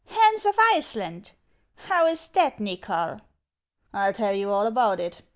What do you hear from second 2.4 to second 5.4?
Nychol?"" I'll tell you. all about it.